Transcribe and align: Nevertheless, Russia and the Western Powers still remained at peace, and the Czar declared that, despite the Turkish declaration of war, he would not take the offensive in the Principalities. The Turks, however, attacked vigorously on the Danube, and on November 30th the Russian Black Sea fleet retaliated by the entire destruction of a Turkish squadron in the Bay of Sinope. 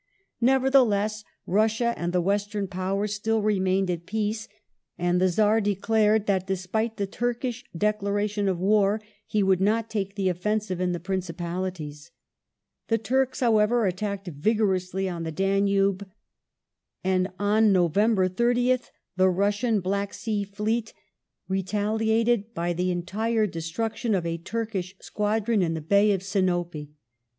Nevertheless, 0.41 1.23
Russia 1.45 1.93
and 1.95 2.11
the 2.11 2.23
Western 2.23 2.67
Powers 2.67 3.13
still 3.13 3.43
remained 3.43 3.87
at 3.91 4.07
peace, 4.07 4.47
and 4.97 5.21
the 5.21 5.27
Czar 5.29 5.61
declared 5.61 6.25
that, 6.25 6.47
despite 6.47 6.97
the 6.97 7.05
Turkish 7.05 7.63
declaration 7.77 8.47
of 8.47 8.57
war, 8.57 8.99
he 9.27 9.43
would 9.43 9.61
not 9.61 9.91
take 9.91 10.15
the 10.15 10.27
offensive 10.27 10.81
in 10.81 10.91
the 10.91 10.99
Principalities. 10.99 12.09
The 12.87 12.97
Turks, 12.97 13.41
however, 13.41 13.85
attacked 13.85 14.27
vigorously 14.27 15.07
on 15.07 15.21
the 15.21 15.31
Danube, 15.31 16.09
and 17.03 17.29
on 17.37 17.71
November 17.71 18.27
30th 18.27 18.89
the 19.17 19.29
Russian 19.29 19.81
Black 19.81 20.15
Sea 20.15 20.43
fleet 20.43 20.95
retaliated 21.47 22.55
by 22.55 22.73
the 22.73 22.89
entire 22.89 23.45
destruction 23.45 24.15
of 24.15 24.25
a 24.25 24.39
Turkish 24.39 24.95
squadron 24.99 25.61
in 25.61 25.75
the 25.75 25.79
Bay 25.79 26.11
of 26.11 26.23
Sinope. 26.23 26.89